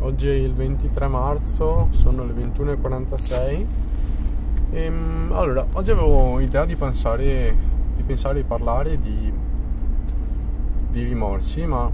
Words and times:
oggi 0.00 0.28
è 0.28 0.34
il 0.34 0.52
23 0.52 1.08
marzo, 1.08 1.88
sono 1.90 2.24
le 2.24 2.32
21.46 2.32 3.66
e 4.70 4.90
mm, 4.90 5.32
allora, 5.32 5.66
oggi 5.72 5.90
avevo 5.90 6.40
idea 6.40 6.64
di 6.64 6.76
pensare 6.76 7.54
di, 7.96 8.02
pensare, 8.02 8.34
di 8.36 8.44
parlare 8.44 8.98
di, 8.98 9.32
di 10.90 11.02
rimorsi, 11.02 11.64
ma 11.66 11.90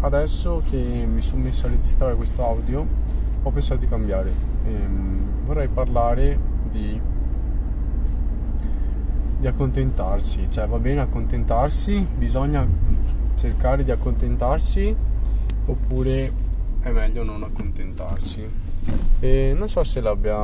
adesso 0.00 0.62
che 0.68 1.06
mi 1.06 1.20
sono 1.20 1.42
messo 1.42 1.66
a 1.66 1.70
registrare 1.70 2.14
questo 2.14 2.44
audio 2.44 2.86
ho 3.42 3.50
pensato 3.50 3.80
di 3.80 3.86
cambiare. 3.86 4.32
E, 4.66 4.74
um, 4.86 5.22
vorrei 5.44 5.68
parlare 5.68 6.38
di, 6.70 6.98
di 9.38 9.46
accontentarsi, 9.46 10.50
cioè 10.50 10.66
va 10.66 10.78
bene 10.78 11.02
accontentarsi, 11.02 12.06
bisogna 12.16 12.66
cercare 13.34 13.84
di 13.84 13.90
accontentarsi 13.90 14.96
oppure 15.66 16.32
è 16.84 16.90
meglio 16.90 17.22
non 17.24 17.42
accontentarsi. 17.42 18.46
E 19.18 19.54
non 19.56 19.68
so 19.70 19.82
se 19.84 20.02
l'abbia, 20.02 20.36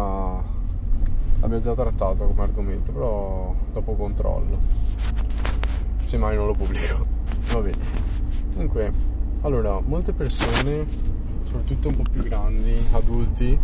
l'abbia 1.41 1.61
già 1.61 1.75
trattato 1.75 2.25
come 2.25 2.43
argomento, 2.43 2.93
però 2.93 3.55
dopo 3.73 3.95
controllo. 3.95 4.59
Se 6.03 6.17
mai 6.17 6.37
non 6.37 6.47
lo 6.47 6.55
pubblico. 6.55 7.07
Va 7.53 7.61
bene. 7.61 7.79
Comunque, 8.55 8.93
allora, 9.43 9.81
molte 9.81 10.13
persone, 10.13 10.87
soprattutto 11.45 11.89
un 11.89 11.97
po' 11.97 12.05
più 12.11 12.23
grandi, 12.23 12.75
adulti, 12.93 13.59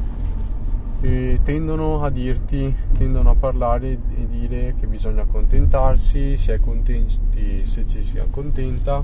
e 1.00 1.40
tendono 1.42 2.02
a 2.02 2.10
dirti, 2.10 2.74
tendono 2.94 3.30
a 3.30 3.34
parlare 3.34 3.98
e 4.16 4.26
dire 4.26 4.74
che 4.78 4.86
bisogna 4.86 5.22
accontentarsi, 5.22 6.36
si 6.36 6.50
è 6.50 6.60
contenti 6.60 7.64
se 7.64 7.86
ci 7.86 8.02
si 8.02 8.18
accontenta, 8.18 9.02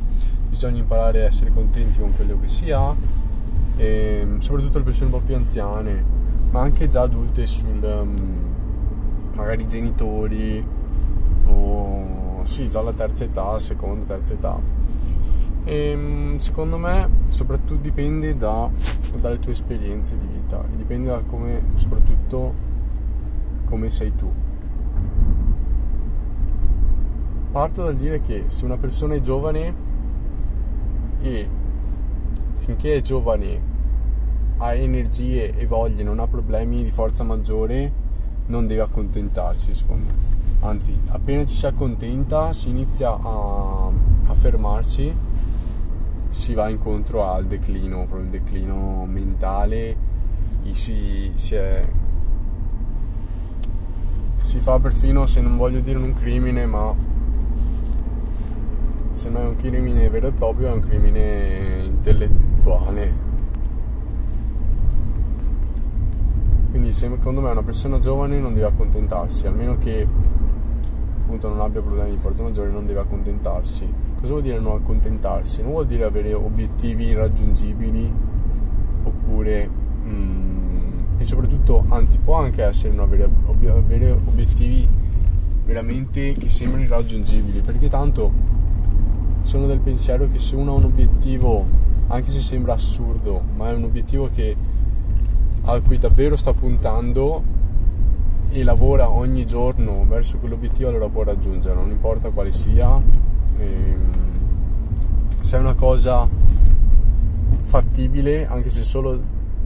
bisogna 0.49 0.79
imparare 0.79 1.23
a 1.23 1.25
essere 1.27 1.52
contenti 1.52 1.99
con 1.99 2.15
quello 2.15 2.39
che 2.41 2.49
si 2.49 2.71
ha, 2.71 2.95
e 3.77 4.27
soprattutto 4.39 4.79
le 4.79 4.85
persone 4.85 5.12
un 5.12 5.19
po' 5.19 5.25
più 5.25 5.35
anziane, 5.35 6.05
ma 6.51 6.61
anche 6.61 6.89
già 6.89 7.03
adulte 7.03 7.46
sul 7.46 7.83
um, 7.83 8.51
magari 9.35 9.66
genitori 9.66 10.65
o 11.46 12.41
sì, 12.45 12.69
già 12.69 12.80
alla 12.80 12.93
terza 12.93 13.24
età, 13.24 13.59
seconda, 13.59 14.05
terza 14.05 14.33
età. 14.33 14.61
E 15.65 15.74
ehm, 15.91 16.37
secondo 16.38 16.77
me 16.77 17.09
soprattutto 17.29 17.80
dipende 17.80 18.37
da, 18.37 18.69
dalle 19.21 19.38
tue 19.38 19.52
esperienze 19.52 20.18
di 20.18 20.27
vita 20.27 20.65
e 20.65 20.77
dipende 20.77 21.11
da 21.11 21.23
come 21.23 21.63
soprattutto 21.74 22.55
come 23.65 23.91
sei 23.91 24.15
tu. 24.15 24.30
Parto 27.52 27.83
dal 27.85 27.96
dire 27.96 28.21
che 28.21 28.45
se 28.49 28.65
una 28.65 28.77
persona 28.77 29.15
è 29.15 29.21
giovane 29.21 29.74
e 31.21 31.49
finché 32.57 32.96
è 32.96 33.01
giovane 33.01 33.71
ha 34.63 34.74
energie 34.74 35.55
e 35.57 35.66
voglie 35.66 36.02
non 36.02 36.18
ha 36.18 36.27
problemi 36.27 36.82
di 36.82 36.91
forza 36.91 37.23
maggiore 37.23 37.93
non 38.46 38.66
deve 38.66 38.82
accontentarsi 38.82 39.74
secondo 39.74 40.07
me 40.07 40.30
anzi 40.60 40.96
appena 41.09 41.45
ci 41.45 41.55
si 41.55 41.66
accontenta 41.66 42.52
si 42.52 42.68
inizia 42.68 43.10
a, 43.10 43.90
a 44.27 44.35
fermarsi 44.35 45.30
si 46.33 46.55
va 46.55 46.71
incontro 46.71 47.30
al 47.30 47.45
declino, 47.45 48.07
proprio 48.07 48.23
il 48.23 48.30
declino 48.30 49.05
mentale, 49.05 49.95
si, 50.73 51.30
si, 51.35 51.55
è, 51.55 51.87
si 54.37 54.59
fa 54.59 54.79
perfino, 54.80 55.27
se 55.27 55.43
non 55.43 55.57
voglio 55.57 55.80
dire 55.80 55.99
un 55.99 56.15
crimine, 56.15 56.65
ma 56.65 56.95
se 59.13 59.29
non 59.29 59.43
è 59.43 59.46
un 59.46 59.57
crimine 59.57 60.09
vero 60.09 60.29
e 60.29 60.33
proprio, 60.33 60.68
è 60.68 60.73
un 60.73 60.80
crimine 60.80 61.83
intellettuale. 61.85 63.32
Quindi 66.72 66.91
secondo 66.92 67.41
me 67.41 67.50
una 67.50 67.62
persona 67.62 67.98
giovane 67.98 68.41
non 68.41 68.54
deve 68.54 68.66
accontentarsi, 68.66 69.47
almeno 69.47 69.78
che 69.78 70.04
appunto 71.22 71.49
non 71.49 71.60
abbia 71.60 71.81
problemi 71.81 72.10
di 72.10 72.16
forza 72.16 72.43
maggiore, 72.43 72.71
non 72.71 72.84
deve 72.84 73.00
accontentarsi 73.00 73.88
Cosa 74.22 74.34
vuol 74.34 74.43
dire 74.43 74.60
non 74.60 74.77
accontentarsi? 74.77 75.62
Non 75.62 75.72
vuol 75.72 75.87
dire 75.87 76.05
avere 76.05 76.32
obiettivi 76.32 77.06
irraggiungibili 77.06 78.15
oppure 79.03 79.69
mm, 80.06 80.72
e 81.19 81.25
soprattutto, 81.25 81.84
anzi, 81.88 82.19
può 82.19 82.37
anche 82.37 82.62
essere 82.62 82.94
non 82.94 83.06
avere, 83.06 83.28
avere 83.69 84.12
obiettivi 84.12 84.88
veramente 85.65 86.34
che 86.34 86.49
sembrano 86.49 86.84
irraggiungibili, 86.84 87.62
perché 87.62 87.88
tanto 87.88 88.32
sono 89.43 89.66
del 89.66 89.81
pensiero 89.81 90.28
che 90.31 90.38
se 90.38 90.55
uno 90.55 90.71
ha 90.71 90.75
un 90.77 90.84
obiettivo, 90.84 91.66
anche 92.06 92.31
se 92.31 92.41
sembra 92.41 92.75
assurdo, 92.75 93.43
ma 93.56 93.71
è 93.71 93.75
un 93.75 93.82
obiettivo 93.82 94.31
che, 94.32 94.55
a 95.65 95.81
cui 95.81 95.99
davvero 95.99 96.37
sta 96.37 96.53
puntando 96.53 97.43
e 98.50 98.62
lavora 98.65 99.11
ogni 99.11 99.47
giorno 99.47 100.05
verso 100.06 100.39
quell'obiettivo, 100.39 100.89
allora 100.89 101.09
può 101.09 101.23
raggiungerlo, 101.23 101.81
non 101.81 101.91
importa 101.91 102.31
quale 102.31 102.53
sia 102.53 103.00
Ehm, 103.59 104.11
se 105.41 105.56
è 105.56 105.61
una 105.61 105.75
cosa 105.75 106.28
fattibile, 107.62 108.47
anche 108.47 108.71
se 108.71 108.83
solo, 108.83 109.21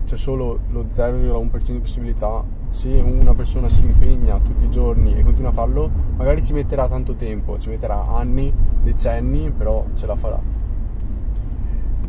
c'è 0.05 0.17
solo 0.17 0.61
lo 0.71 0.85
0,1% 0.85 1.73
di 1.73 1.81
possibilità, 1.81 2.45
se 2.71 2.89
una 2.89 3.35
persona 3.35 3.69
si 3.69 3.85
impegna 3.85 4.39
tutti 4.39 4.65
i 4.65 4.71
giorni 4.71 5.15
e 5.15 5.23
continua 5.23 5.51
a 5.51 5.55
farlo, 5.55 5.91
magari 6.17 6.43
ci 6.43 6.53
metterà 6.53 6.89
tanto 6.89 7.15
tempo, 7.15 7.59
ci 7.59 7.69
metterà 7.69 8.07
anni, 8.07 8.53
decenni, 8.83 9.51
però 9.51 9.85
ce 9.95 10.07
la 10.07 10.17
farà. 10.17 10.41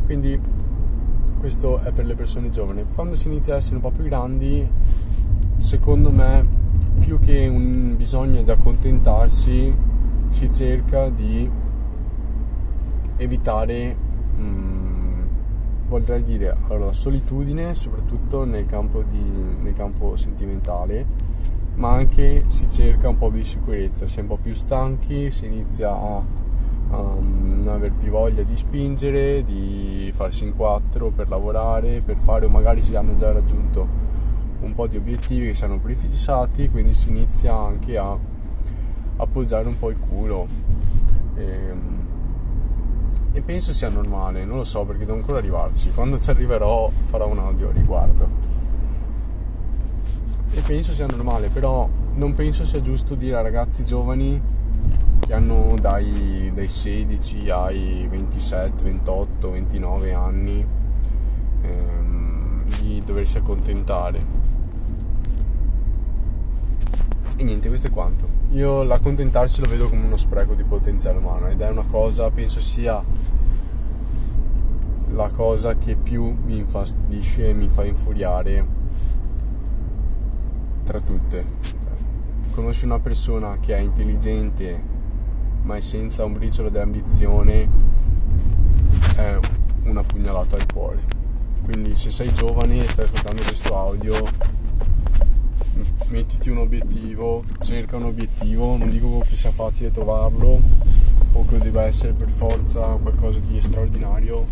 Quindi 0.04 0.40
questo 1.38 1.78
è 1.78 1.92
per 1.92 2.04
le 2.04 2.14
persone 2.14 2.50
giovani. 2.50 2.84
Quando 2.94 3.14
si 3.14 3.28
inizia 3.28 3.54
ad 3.54 3.60
essere 3.60 3.76
un 3.76 3.80
po' 3.80 3.90
più 3.90 4.04
grandi, 4.04 4.68
secondo 5.58 6.10
me, 6.10 6.46
più 6.98 7.18
che 7.18 7.46
un 7.46 7.96
bisogno 7.96 8.42
di 8.42 8.50
accontentarsi, 8.50 9.74
si 10.30 10.52
cerca 10.52 11.08
di 11.08 11.50
evitare, 13.16 13.96
mh, 14.36 14.42
mm, 14.42 15.22
vorrei 15.88 16.22
dire, 16.22 16.56
allora, 16.66 16.86
la 16.86 16.92
solitudine, 16.92 17.74
soprattutto 17.74 18.44
nel 18.44 18.66
campo, 18.66 19.02
di, 19.02 19.56
nel 19.60 19.72
campo 19.72 20.16
sentimentale, 20.16 21.06
ma 21.74 21.92
anche 21.92 22.44
si 22.48 22.68
cerca 22.68 23.08
un 23.08 23.16
po' 23.16 23.30
di 23.30 23.44
sicurezza, 23.44 24.06
si 24.06 24.18
è 24.18 24.22
un 24.22 24.28
po' 24.28 24.36
più 24.36 24.52
stanchi, 24.54 25.30
si 25.30 25.46
inizia 25.46 25.90
a 25.90 26.22
um, 26.90 27.62
non 27.64 27.74
aver 27.74 27.92
più 27.92 28.10
voglia 28.10 28.42
di 28.42 28.56
spingere, 28.56 29.44
di 29.44 30.12
farsi 30.14 30.44
in 30.44 30.54
quattro 30.54 31.10
per 31.10 31.28
lavorare, 31.28 32.00
per 32.00 32.16
fare 32.16 32.46
o 32.46 32.48
magari 32.48 32.80
si 32.80 32.94
hanno 32.94 33.14
già 33.16 33.32
raggiunto 33.32 34.06
un 34.60 34.74
po' 34.74 34.86
di 34.86 34.96
obiettivi 34.96 35.46
che 35.46 35.54
si 35.54 35.64
hanno 35.64 35.78
prefissati, 35.78 36.68
quindi 36.68 36.92
si 36.92 37.10
inizia 37.10 37.54
anche 37.54 37.96
a 37.96 38.16
appoggiare 39.16 39.68
un 39.68 39.78
po' 39.78 39.90
il 39.90 39.98
culo. 39.98 40.46
E, 41.36 41.42
ehm, 41.42 41.96
e 43.32 43.40
penso 43.42 43.72
sia 43.72 43.88
normale, 43.88 44.44
non 44.44 44.56
lo 44.56 44.64
so 44.64 44.84
perché 44.84 45.04
devo 45.04 45.18
ancora 45.18 45.38
arrivarci. 45.38 45.92
Quando 45.92 46.18
ci 46.18 46.30
arriverò 46.30 46.90
farò 46.90 47.28
un 47.28 47.38
audio 47.38 47.68
a 47.68 47.72
riguardo. 47.72 48.56
E 50.50 50.60
penso 50.62 50.92
sia 50.92 51.06
normale, 51.06 51.48
però 51.50 51.88
non 52.14 52.32
penso 52.32 52.64
sia 52.64 52.80
giusto 52.80 53.14
dire 53.14 53.36
a 53.36 53.42
ragazzi 53.42 53.84
giovani 53.84 54.40
che 55.28 55.34
hanno 55.34 55.76
dai, 55.78 56.50
dai 56.54 56.68
16 56.68 57.50
ai 57.50 58.06
27, 58.08 58.82
28, 58.82 59.50
29 59.50 60.12
anni 60.14 60.66
ehm, 61.60 62.64
di 62.80 63.02
doversi 63.04 63.36
accontentare 63.36 64.46
e 67.36 67.44
niente, 67.44 67.68
questo 67.68 67.88
è 67.88 67.90
quanto. 67.90 68.26
Io 68.52 68.82
l'accontentarsi 68.82 69.60
lo 69.60 69.68
vedo 69.68 69.88
come 69.90 70.06
uno 70.06 70.16
spreco 70.16 70.54
di 70.54 70.64
potenziale 70.64 71.18
umano 71.18 71.46
ed 71.48 71.60
è 71.60 71.68
una 71.68 71.84
cosa, 71.84 72.30
penso 72.30 72.58
sia 72.58 73.00
la 75.10 75.30
cosa 75.30 75.76
che 75.76 75.94
più 75.94 76.34
mi 76.44 76.56
infastidisce 76.56 77.50
e 77.50 77.52
mi 77.52 77.68
fa 77.68 77.84
infuriare 77.84 78.66
tra 80.84 80.98
tutte. 81.00 81.44
Conosci 82.50 82.86
una 82.86 82.98
persona 82.98 83.58
che 83.60 83.76
è 83.76 83.78
intelligente 83.78 84.96
ma 85.68 85.76
è 85.76 85.80
senza 85.80 86.24
un 86.24 86.32
briciolo 86.32 86.70
di 86.70 86.78
ambizione 86.78 87.68
è 89.16 89.38
una 89.82 90.02
pugnalata 90.02 90.56
al 90.56 90.64
cuore. 90.72 91.02
Quindi 91.62 91.94
se 91.94 92.08
sei 92.08 92.32
giovane 92.32 92.86
e 92.86 92.88
stai 92.88 93.04
ascoltando 93.04 93.42
questo 93.42 93.76
audio 93.76 94.14
mettiti 96.08 96.48
un 96.48 96.56
obiettivo, 96.56 97.44
cerca 97.60 97.96
un 97.96 98.04
obiettivo, 98.04 98.78
non 98.78 98.88
dico 98.88 99.18
che 99.28 99.36
sia 99.36 99.50
facile 99.50 99.90
trovarlo 99.90 100.58
o 101.34 101.44
che 101.44 101.58
debba 101.58 101.82
essere 101.82 102.14
per 102.14 102.30
forza 102.30 102.80
qualcosa 103.02 103.38
di 103.40 103.60
straordinario, 103.60 104.46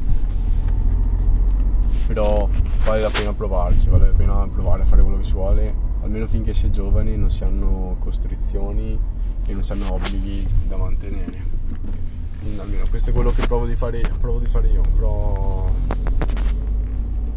però 2.08 2.46
vale 2.84 3.00
la 3.00 3.10
pena 3.10 3.32
provarsi, 3.32 3.88
vale 3.88 4.08
la 4.08 4.14
pena 4.14 4.46
provare 4.48 4.82
a 4.82 4.84
fare 4.84 5.00
quello 5.00 5.16
che 5.16 5.24
si 5.24 5.32
vuole, 5.32 5.74
almeno 6.02 6.26
finché 6.26 6.52
si 6.52 6.66
è 6.66 6.68
giovani, 6.68 7.16
non 7.16 7.30
si 7.30 7.42
hanno 7.42 7.96
costrizioni 8.00 9.24
e 9.46 9.52
non 9.52 9.62
si 9.62 9.72
hanno 9.72 9.92
obblighi 9.92 10.46
da 10.66 10.76
mantenere. 10.76 11.54
Almeno 12.58 12.84
questo 12.88 13.10
è 13.10 13.12
quello 13.12 13.32
che 13.32 13.46
provo 13.46 13.66
di 13.66 13.74
fare, 13.74 14.00
provo 14.20 14.38
di 14.38 14.46
fare 14.46 14.68
io, 14.68 14.82
però 14.82 15.70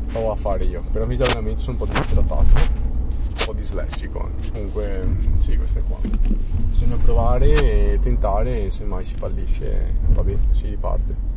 provo 0.08 0.32
a 0.32 0.36
fare 0.36 0.66
io. 0.66 0.84
Per 0.92 1.02
avvio 1.02 1.18
di 1.18 1.24
allenamento 1.24 1.62
sono 1.62 1.78
un 1.80 1.88
po' 1.88 1.94
distrattato, 1.94 2.54
un 2.54 3.46
po' 3.46 3.54
dislessico. 3.54 4.30
Comunque, 4.52 5.08
sì, 5.40 5.58
questo 5.58 5.80
è 5.80 5.84
qua. 5.84 5.98
Bisogna 6.70 6.96
provare 6.98 7.94
e 7.94 8.00
tentare, 8.00 8.66
e 8.66 8.72
se 8.72 8.84
mai 8.84 9.04
si 9.04 9.16
fallisce, 9.16 9.94
va 10.10 10.24
bene, 10.24 10.40
si 10.52 10.68
riparte. 10.68 11.29